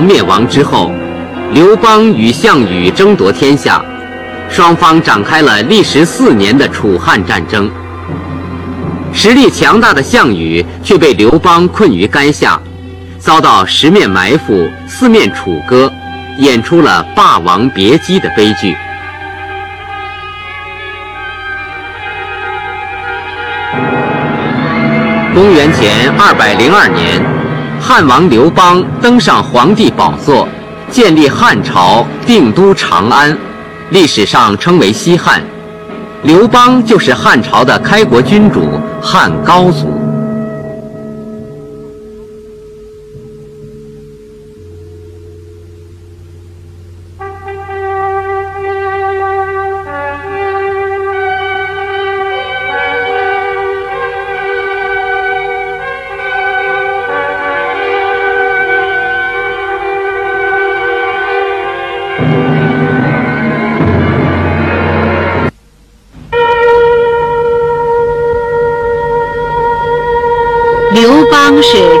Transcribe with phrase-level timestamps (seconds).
[0.00, 0.90] 灭亡之后，
[1.52, 3.84] 刘邦与项羽争夺天下，
[4.48, 7.70] 双方展开了历时四年的楚汉战争。
[9.12, 12.60] 实力强大的项羽却被刘邦困于垓下，
[13.18, 15.90] 遭到十面埋伏、四面楚歌，
[16.38, 18.76] 演出了《霸王别姬》的悲剧。
[25.34, 27.22] 公元前二百零二年，
[27.80, 30.48] 汉王刘邦登上皇帝宝座，
[30.90, 33.36] 建立汉朝，定都长安，
[33.90, 35.42] 历史上称为西汉。
[36.22, 38.68] 刘邦就是汉朝的开国君主
[39.00, 39.95] 汉高祖。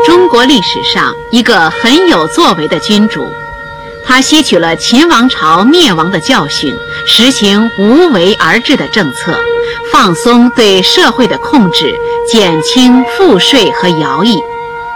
[0.04, 3.32] 中国历史上一个很有作为的君主，
[4.04, 6.72] 他吸取了秦王朝灭亡的教训，
[7.06, 9.38] 实行无为而治的政策，
[9.92, 11.90] 放松对社会的控制，
[12.30, 14.38] 减轻赋税和徭役，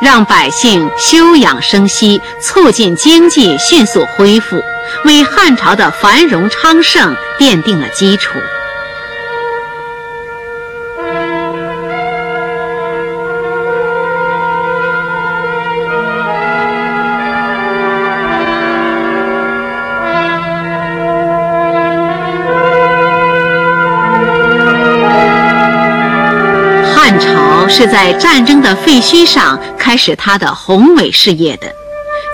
[0.03, 4.61] 让百姓休养生息，促进经济迅速恢复，
[5.05, 8.39] 为汉朝的繁荣昌盛奠定了基础。
[27.81, 31.75] 是在战争的废墟上开始他的宏伟事业的。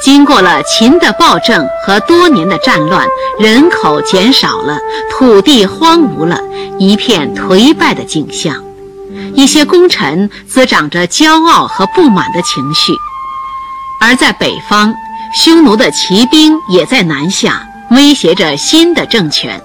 [0.02, 3.06] 经过了秦的暴政和多年的战乱，
[3.38, 4.76] 人口减少了，
[5.08, 6.40] 土地荒芜了，
[6.80, 8.56] 一片颓败的景象。
[9.36, 12.92] 一些功臣滋长着骄傲和不满的情绪，
[14.00, 14.92] 而在北方，
[15.32, 19.62] 匈奴的骑兵也在南下，威胁着新的政权。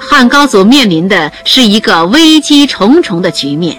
[0.00, 3.76] 汉高祖面临的是一个危机重重的局面。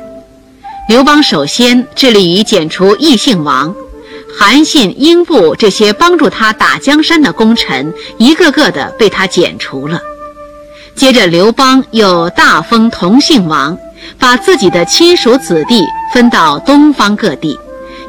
[0.90, 3.74] 刘邦首先致力于剪除异姓王，
[4.38, 10.02] 韩信、英布这些帮助他打江山的功臣，一个个的被他剪除了。
[10.94, 13.78] 接着，刘邦又大封同姓王，
[14.20, 17.58] 把自己的亲属子弟分到东方各地，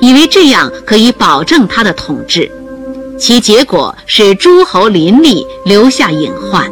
[0.01, 2.51] 以为这样可以保证他的统治。
[3.21, 6.69] 其结果是诸侯林立，留下隐患。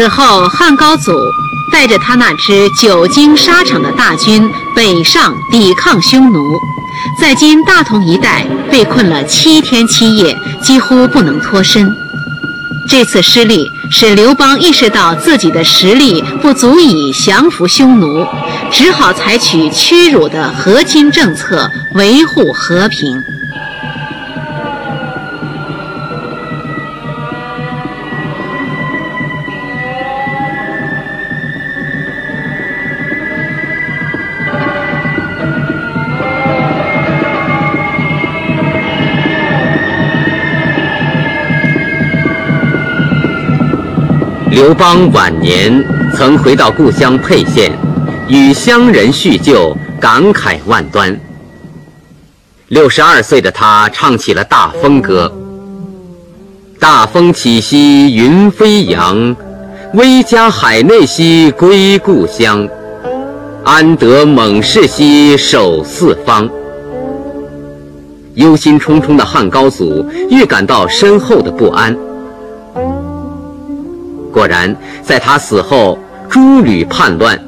[0.00, 1.12] 此后，汉高祖
[1.70, 6.58] 带着他那支久经沙场的大军北上抵抗匈奴，
[7.20, 11.94] 在今大同一带被困了七天七夜，几乎不能脱身。
[12.88, 18.26] 这次失利使刘邦意识到自己的实力不足以降服匈奴，
[18.72, 23.22] 只好采取屈辱的和亲政策，维护和平。
[44.60, 45.82] 刘邦晚年
[46.14, 47.72] 曾回到故乡沛县，
[48.28, 51.18] 与乡人叙旧，感慨万端。
[52.68, 55.32] 六十二岁的他唱起了《大风歌》
[56.78, 59.34] ：“大风起兮云飞扬，
[59.94, 62.68] 威加海内兮归故乡。
[63.64, 66.46] 安得猛士兮守四方。”
[68.36, 71.96] 忧心忡忡的汉高祖预感到身后的不安。
[74.32, 75.98] 果然，在他死后，
[76.28, 77.38] 诸吕叛乱。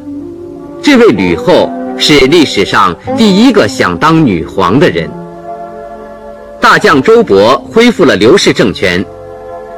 [0.83, 5.09] 这位吕后是历史上第一个想当女皇的人。
[6.61, 9.05] 大将周勃恢复了刘氏政权。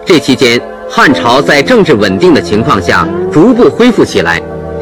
[0.04, 4.40] 这期间，汉朝在政治稳定的情况下逐步恢复起来。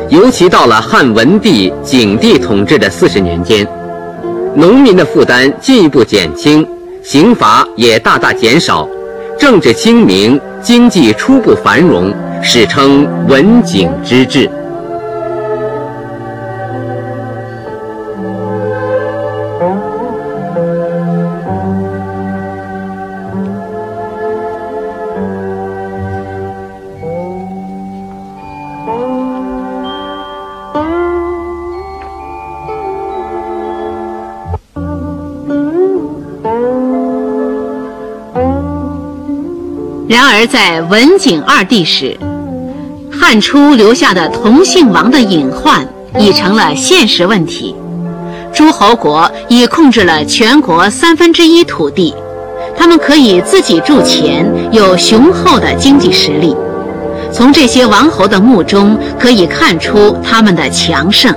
[0.09, 3.67] 尤其到了汉文帝、景帝统治的四十年间，
[4.55, 6.67] 农民的负担进一步减轻，
[7.03, 8.87] 刑罚也大大减少，
[9.43, 10.41] 政治清明。
[10.62, 14.49] 经济初步繁荣，史称文景之治。
[40.43, 42.19] 而，在文景二帝时，
[43.12, 45.87] 汉初留下的同姓王的隐患
[46.19, 47.77] 已成了现实问题。
[48.53, 52.12] 诸侯国已控制了全国三分之一土地，
[52.77, 56.56] 他们可以自己铸钱，有雄厚的经济实力。
[57.33, 61.33] 从这些王侯的墓中可以看出他们的强盛。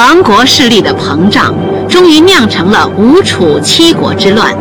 [0.00, 1.54] 王国势力的膨胀，
[1.86, 4.56] 终于酿成了吴楚七国之乱，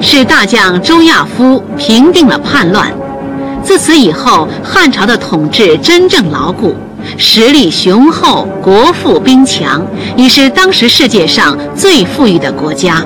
[0.00, 2.94] 是大将周亚夫平定了叛乱。
[3.64, 6.72] 自此以后，汉朝的统治真正牢固，
[7.18, 9.84] 实力雄厚，国富兵强，
[10.16, 13.04] 已是当时世界上最富裕的国家。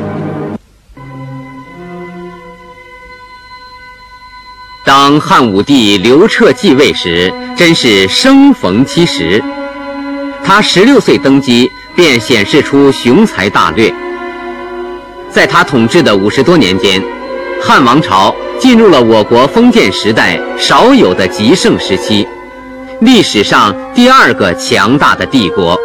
[4.85, 9.43] 当汉武帝刘彻继位时，真是生逢其时。
[10.52, 13.94] 他十六岁登基，便显示出雄才大略。
[15.31, 17.00] 在他统治的五十多年间，
[17.62, 18.35] 汉王朝。
[18.58, 22.26] 进入了我国封建时代少有的极盛时期，
[23.00, 25.79] 历史上第二个强大的帝国。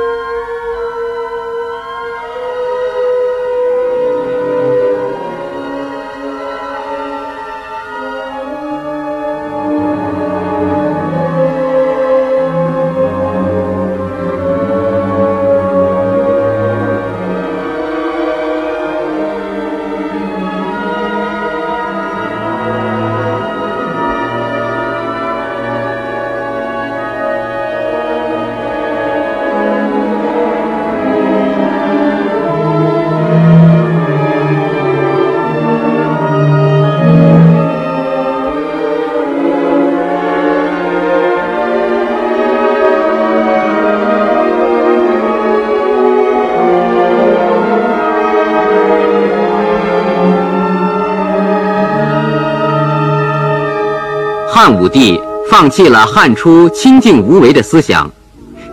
[54.55, 55.19] 汉武帝
[55.51, 58.09] 放弃了汉初清静无为的思想，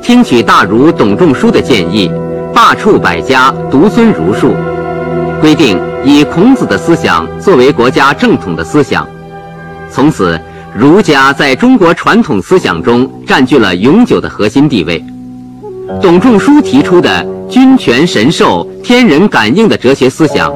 [0.01, 2.09] 听取大儒董仲舒的建议，
[2.55, 4.55] 罢黜百家，独尊儒术，
[5.41, 9.05] 规定以孔子的思想作为国家正统的思想。
[9.91, 10.41] 从此，
[10.73, 15.05] 儒家在中国传统思想中占据了永久的核心地位。
[16.01, 20.55] 董仲舒提出的“君权神授，天人感应”的哲学思想，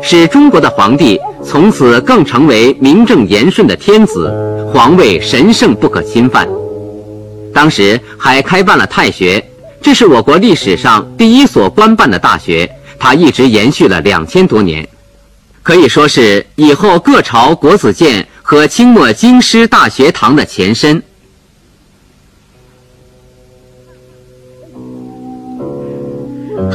[0.00, 4.32] 使中国的皇帝从此更成为名正言顺的天子。
[4.72, 6.48] 皇位神圣不可侵犯，
[7.52, 9.44] 当时还开办了太学，
[9.82, 14.88] 这是我国历史上第一所官办的大学，它一直延续了两千多年，
[15.62, 21.02] 可以说是以后各朝国子监和清末京师大学堂的前身。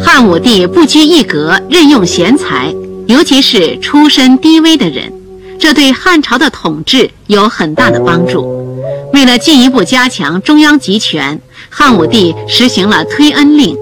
[0.05, 2.71] 汉武帝不拘一格，任用贤才，
[3.07, 5.11] 尤其是出身低微的人。
[5.59, 8.77] 这对汉朝的统治有很大的帮助。
[9.13, 13.75] 为了进一步加强中央集权，汉武帝实行了推恩令，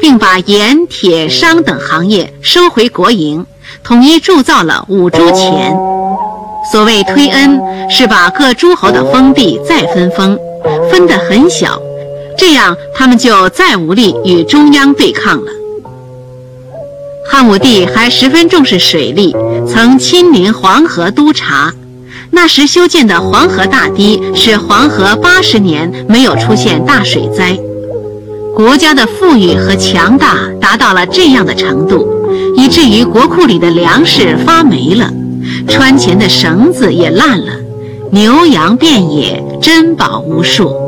[0.00, 3.44] 并把盐、铁、商等行业收回国营，
[3.84, 5.76] 统一铸造了五铢钱。
[6.72, 10.38] 所谓推恩，是把各诸侯的封地再分封，
[10.90, 11.80] 分得很小，
[12.36, 15.50] 这样他们就再无力与中央对抗了。
[17.30, 19.36] 汉武帝还十分重视水利，
[19.68, 21.72] 曾亲临黄河督察。
[22.30, 27.58] 那时修建的黄河大堤，使黄河八十年没有出现大水灾。
[28.54, 32.08] 国家的富裕和强大达到了这样的程度，
[32.56, 35.12] 以至于国库里的粮食发霉了，
[35.68, 37.52] 穿钱的绳子也烂了，
[38.10, 40.87] 牛羊遍野，珍宝无数。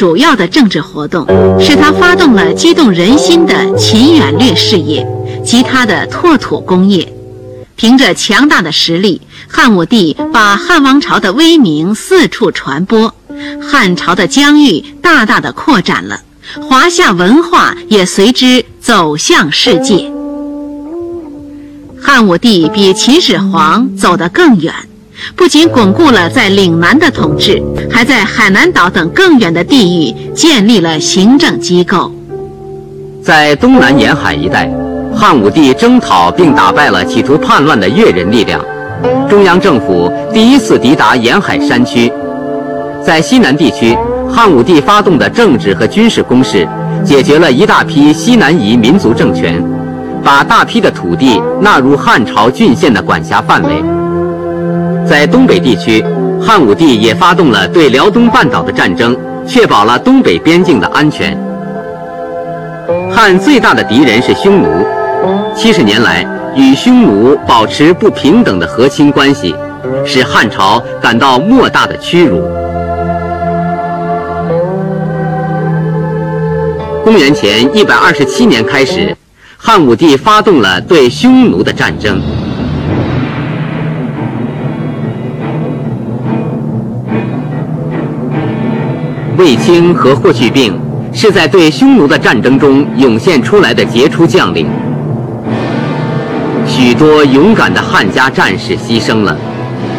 [0.00, 1.26] 主要的政治活动，
[1.60, 5.06] 是他发动了激动人心的秦远略事业
[5.44, 7.12] 及他的拓土工业。
[7.76, 13.14] 凭着强大的实力，汉武帝把汉王朝的威名四处传播，
[13.60, 16.18] 汉朝的疆域大大的扩展了，
[16.66, 20.10] 华夏文化也随之走向世界。
[22.00, 24.72] 汉武帝比秦始皇走得更远，
[25.36, 32.12] 不仅巩固了在岭南的统治，还在海南岛等更远的地域建立了行政机构。
[33.22, 34.70] 在东南沿海一带，
[35.14, 38.60] 汉武帝征讨并打败了企图叛乱的越人力量，
[39.28, 42.10] 中央政府第一次抵达沿海山区。
[43.04, 43.96] 在西南地区，
[44.28, 46.66] 汉武帝发动的政治和军事攻势，
[47.04, 49.62] 解决了一大批西南夷民族政权。
[50.22, 53.82] 把大批的土地纳入汉朝郡县的管辖范围。
[55.10, 56.04] 在东北地区，
[56.40, 61.36] 汉武帝也发动了对辽东半岛的战争，确保了东北边境的安全。
[63.10, 64.68] 汉最大的敌人是匈奴，
[65.52, 66.24] 七十年来
[66.54, 69.52] 与匈奴保持不平等的和亲关系，
[70.06, 72.40] 使汉朝感到莫大的屈辱。
[77.02, 79.16] 公元前一百二十七年开始。
[79.62, 82.18] 汉武帝发动了对匈奴的战争。
[89.40, 90.78] 卫青和霍去病
[91.14, 94.66] 是在对匈奴的战争中涌现出来的杰出将领，
[96.66, 99.34] 许多勇敢的汉家战士牺牲了，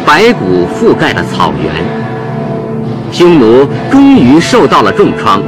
[0.06, 1.74] 白骨覆盖了草原，
[3.10, 5.42] 匈奴终于受到了重创。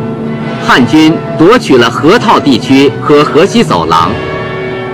[0.67, 4.11] 汉军夺取了河套地区和河西走廊，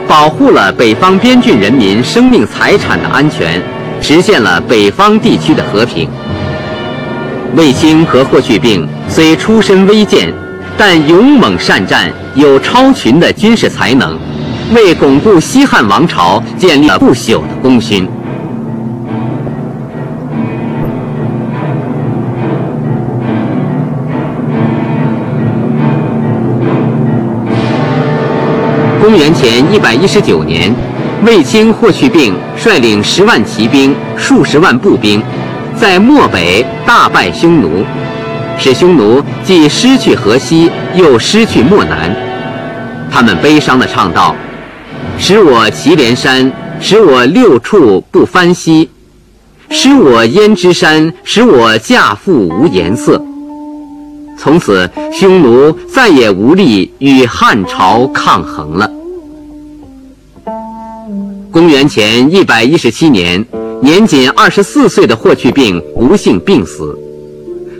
[0.06, 3.62] 保护了北方边郡人民生命财产的安全，
[4.02, 6.06] 实现了北方地区的和平。
[7.56, 10.32] 卫青和霍去病虽出身微贱，
[10.78, 14.16] 但勇猛善战，有超群的军事才能，
[14.74, 18.08] 为巩固西汉王朝建立了不朽的功勋。
[29.02, 30.72] 公元前一百一十九年，
[31.26, 35.20] 卫青、霍去病率领十万骑兵、数十万步兵，
[35.80, 37.82] 在漠北大败匈奴，
[38.58, 42.14] 使匈奴既失去河西，又失去漠南。
[43.10, 44.36] 他们悲伤地唱道
[45.18, 48.90] ：“使我祁连山，使我六畜不翻稀；
[49.70, 53.18] 使我胭脂山，使我嫁妇无颜色。”
[54.36, 58.90] 从此，匈奴再也无力与汉朝抗衡了。
[61.50, 63.44] 公元前一百一十七年，
[63.82, 66.96] 年仅二十四岁的霍去病不幸病死，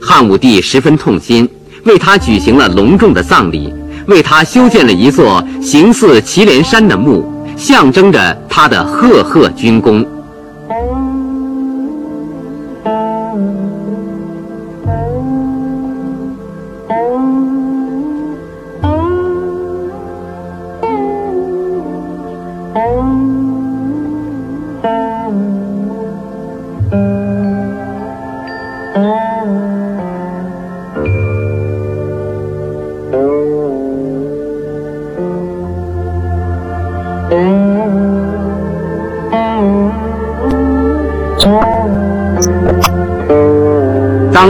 [0.00, 1.47] 汉武帝十分痛心，
[1.85, 3.73] 为他举行了隆重的葬礼，
[4.07, 7.25] 为他修建了一座形似祁连山的墓，
[7.57, 10.04] 象征着他的赫赫军功。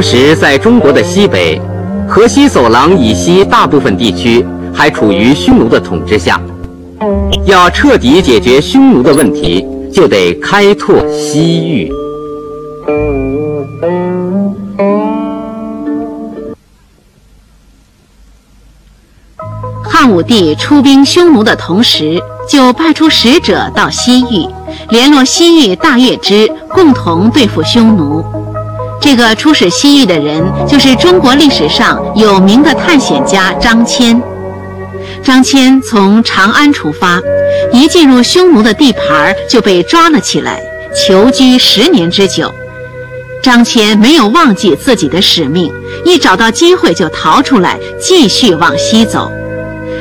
[0.01, 1.61] 当时在中国的西北，
[2.09, 4.43] 河西走廊以西大部分地区
[4.73, 6.41] 还处于匈奴的统治下。
[7.45, 11.93] 要彻底解决匈奴的问题，就得开拓西域。
[19.85, 24.49] 汉武帝出兵匈奴的同时，就派出使者到西域，
[24.89, 28.25] 联络西域大月支，共同对付匈奴。
[29.01, 34.21] 这个出使西域的人，就是中国历史上有名的探险家张骞。
[35.25, 37.21] 张骞从长安出发，
[37.73, 40.61] 一进入匈奴的地盘就被抓了起来，
[40.95, 42.53] 囚居十年之久。
[43.43, 45.73] 张骞没有忘记自己的使命，
[46.05, 49.33] 一找到机会就逃出来，继续往西走。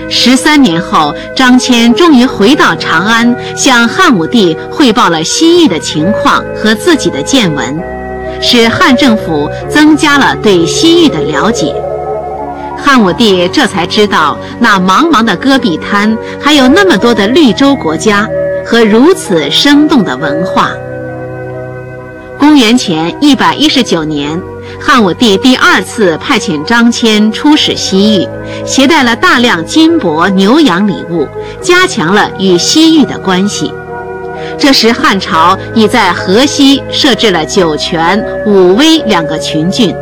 [0.09, 7.98] 十三年后，张骞终于回到长安，向汉武帝汇报了西域的情况和自己的见闻。
[8.41, 11.75] 使汉政府增加了对西域的了解，
[12.77, 18.27] 汉武帝这才知道那茫茫的戈壁滩还有那么多的绿洲国家
[18.65, 20.71] 和如此生动的文化。
[22.37, 24.41] 公元前一百一十九年，
[24.79, 28.27] 汉武帝第二次派遣张骞出使西域，
[28.65, 31.27] 携带了大量金帛、牛羊礼物，
[31.61, 33.73] 加强了与西域的关系。
[34.59, 39.95] 这时，汉朝已在河西设置了酒泉、武威两个群郡，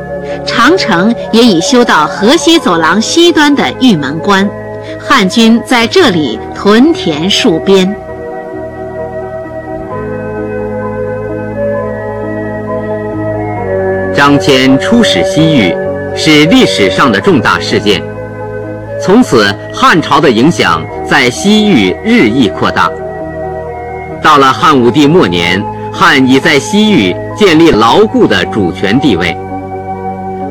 [0.46, 4.50] 长城也已修到河西走廊西端的玉门关，
[5.00, 7.96] 汉军在这里屯田戍边。
[14.16, 15.74] 张骞出使西域，
[16.16, 18.02] 是历史上的重大事件。
[19.00, 22.92] 从此，汉朝的影响在西域日益扩大。
[24.28, 29.34] 到了汉武帝末年，汉已在西域建立牢固的主权地位。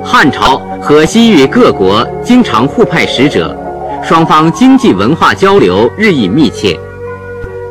[0.02, 3.54] 汉朝和西域各国经常互派使者，
[4.02, 6.74] 双方经济文化交流日益密切。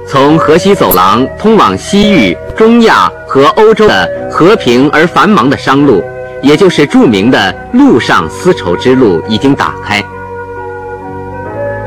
[0.08, 6.04] 从河西走廊通往西域、中亚和欧洲的和平而繁忙的商路，
[6.44, 10.04] 也就是著名的陆上丝绸之路已经打开。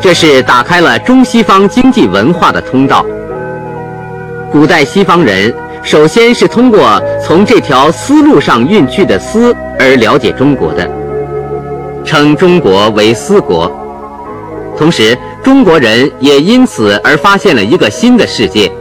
[0.01, 3.07] 这是打开了中西方经济文化的通道。
[4.51, 10.91] 古代西方人首先是通过从这条丝路上运去的丝而了解中国的，
[12.03, 13.71] 称中国为丝国。
[14.77, 18.73] 同时，中国人也因此而发现了一个新的世界：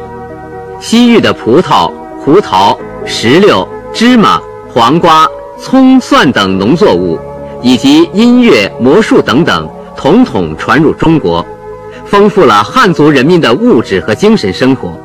[0.79, 4.39] 西域的葡萄、胡桃、石榴、芝麻、
[4.73, 5.27] 黄瓜、
[5.59, 7.19] 葱、蒜等农作物，
[7.61, 11.45] 以及音乐、魔术等等，统统传入中国，
[12.05, 14.97] 丰富了汉族人民的物质和精神生活。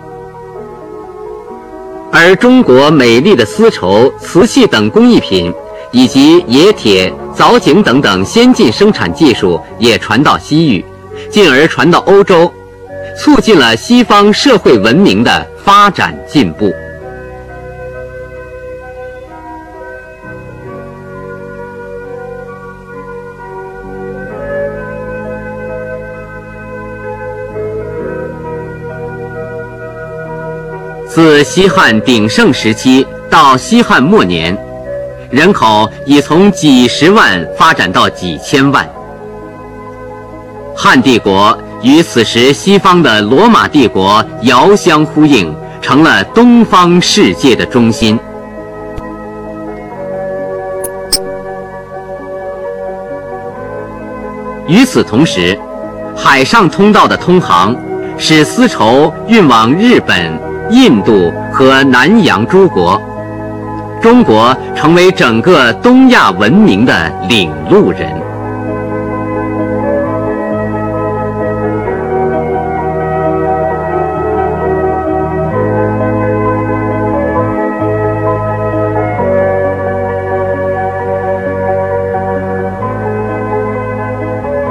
[2.15, 5.51] 而中国美丽的丝绸、瓷器等工艺品，
[5.93, 10.85] 以及冶铁、凿井等等先进生产技术也传到西域，
[11.31, 12.53] 进而传到欧洲，
[13.19, 16.71] 促进了西方社会文明的发展进步。
[31.15, 34.57] 自西汉鼎盛时期到西汉末年，
[35.29, 38.89] 人口已从几十万发展到几千万。
[40.75, 48.19] 汉帝国与此时西方的罗马帝国遥相呼应，成了东方世界的中心。
[54.67, 55.61] 与此同时，
[56.17, 57.77] 海上通道的通航，
[58.17, 60.51] 使丝绸运往日本。
[60.71, 63.01] 印度和南洋诸国，
[64.01, 68.11] 中国成为整个东亚文明的领路人。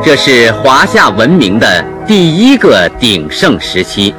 [0.04, 4.14] 这是华夏文明的第一个鼎盛时期。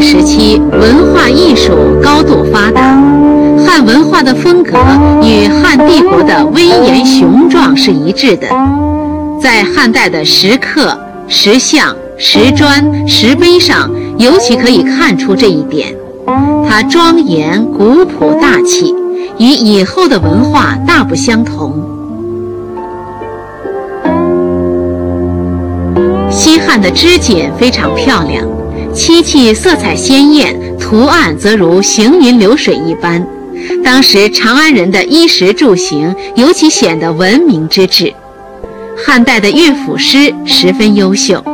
[0.00, 2.82] 时期文化艺术高度发达，
[3.66, 4.78] 汉文化的风格
[5.22, 8.46] 与汉帝国的威严雄壮是一致的。
[9.40, 15.94] 在汉代的石刻、石像、石砖、石碑上，尤其可以看出这一点。
[16.68, 18.94] 它庄严、古朴、大气，
[19.38, 21.74] 与以后的文化大不相同。
[26.30, 28.44] 西汉的织锦非常漂亮。
[28.96, 33.24] 漆器色彩鲜艳，图案则如行云流水一般。
[33.84, 38.14] 当时长安人的衣食住行尤其显得文明之至。
[38.96, 41.44] 汉代的乐府诗十分优秀，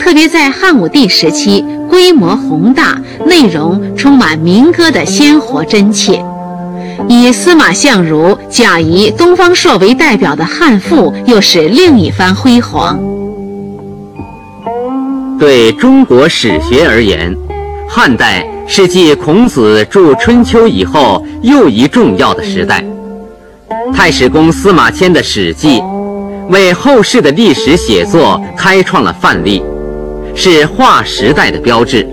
[0.00, 6.20] 特别在汉武帝时期，规模宏大，内容充满民歌的鲜活真切。
[7.08, 12.98] 以司马相如、贾谊、东方朔为代表的汉赋，又是另一番辉煌。
[15.40, 17.34] 对中国史学而言，
[17.88, 22.84] 汉代是继孔子著《春秋》以后又一重要的时代。
[23.90, 25.78] 太史公司马迁的《史记》，
[26.50, 29.62] 为后世的历史写作开创了范例，
[30.34, 32.04] 是划时代的标志。《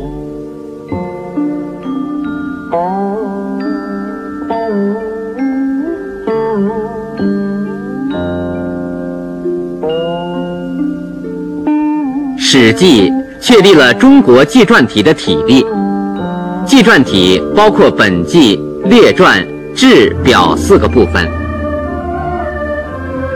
[12.60, 15.64] 史记》确立了中国纪传体的体例。
[16.66, 21.24] 纪传体包括本纪、列传、志、表四个部分。《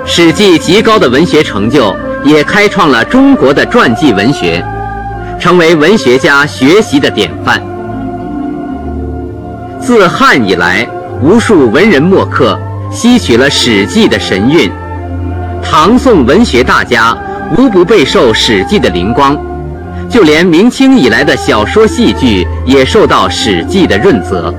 [0.08, 4.66] 史记》极高的文学成就，也开创了中国的传记文学，
[5.40, 7.62] 成为文学家学习的典范。
[9.80, 10.88] 自汉以来，
[11.22, 12.58] 无数文人墨客
[12.92, 14.72] 吸取了《史记》的神韵，
[15.62, 17.16] 唐宋文学大家。
[17.58, 19.38] 无不备受《史记》的灵光，
[20.10, 24.54] 就连明清以来的小说、戏剧也受到《史记》的润泽。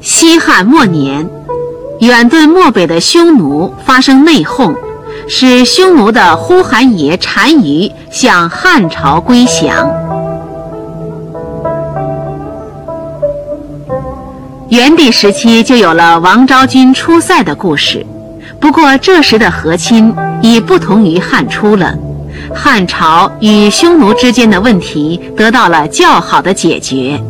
[0.00, 1.28] 西汉末年，
[2.00, 4.74] 远遁漠北的匈奴发生内讧。
[5.32, 9.88] 使匈奴的呼韩邪单于向汉朝归降。
[14.68, 18.04] 元帝时期就有了王昭君出塞的故事，
[18.58, 20.12] 不过这时的和亲
[20.42, 21.94] 已不同于汉初了，
[22.52, 27.22] 汉朝与匈奴之间的问题得到了较好的解决。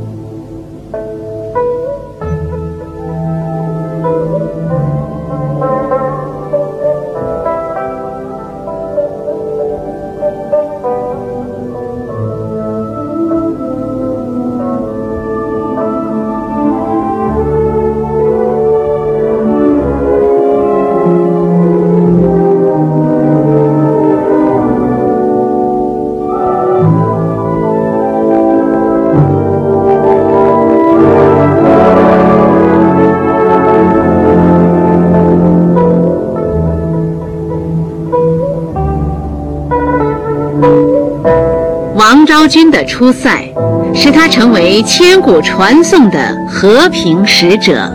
[42.50, 43.48] 军的出塞，
[43.94, 47.88] 使他成为千古传颂的和平使者。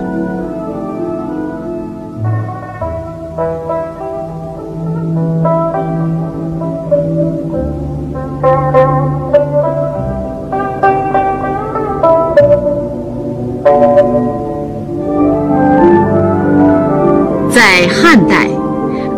[17.52, 18.48] 在汉代，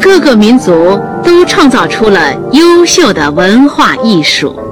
[0.02, 4.66] 各个民族都创造出了优秀的文化艺术。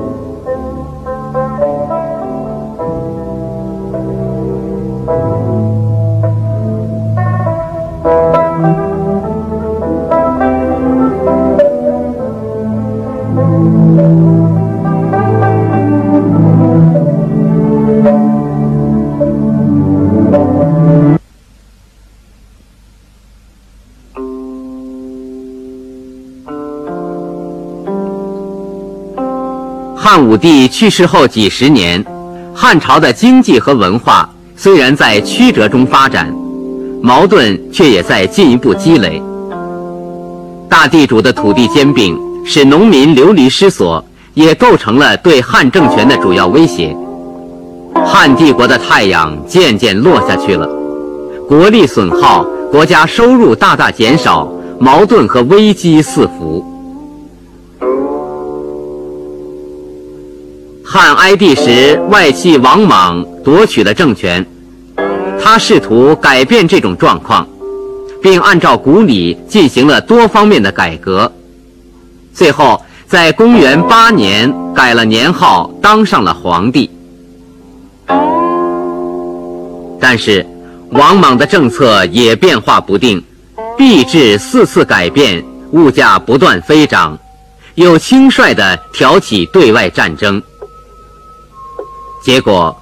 [30.36, 32.04] 武帝去世后几十年，
[32.54, 36.30] 汉朝的经济和文化虽然在曲折中发展，
[37.02, 39.24] 矛盾却也在进一步积累。
[40.68, 46.94] 大地主的土地兼并，使农民流离失所，也构成了对汉政权的主要威胁。
[48.06, 50.68] 汉帝国的太阳渐渐落下去了，
[51.48, 56.75] 国力损耗，国家收入大大减少，矛盾和危机四伏。
[61.26, 64.46] 哀帝时，外戚王莽夺取了政权，
[65.42, 67.48] 他试图改变这种状况，
[68.22, 71.32] 并按照古礼进行了多方面的改革，
[72.32, 76.92] 最后在公元八年改了年号，当上了皇帝。
[80.00, 80.46] 但是，
[80.92, 83.20] 王莽的政策也变化不定，
[83.76, 87.18] 币制四次改变，物价不断飞涨，
[87.74, 90.40] 又轻率地挑起对外战争。
[92.26, 92.76] 结果，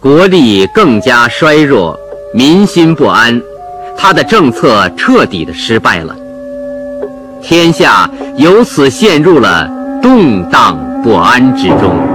[0.00, 1.96] 国力更加衰弱，
[2.34, 3.40] 民心不安，
[3.96, 6.16] 他的政策彻底的失败了。
[7.40, 9.70] 天下由此陷入了
[10.02, 12.11] 动荡不安之中。